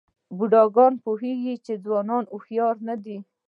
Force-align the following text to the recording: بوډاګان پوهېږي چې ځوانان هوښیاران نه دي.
بوډاګان 0.37 0.93
پوهېږي 1.03 1.55
چې 1.65 1.73
ځوانان 1.83 2.23
هوښیاران 2.31 2.81
نه 2.89 2.95
دي. 3.03 3.17